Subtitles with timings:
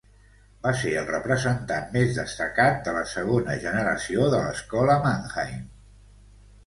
[0.61, 5.61] Va ser el representant més destacat de la segona generació de l'Escola Mannheim.